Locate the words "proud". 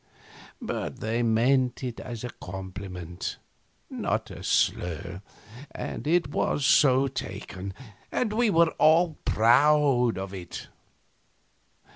9.25-10.17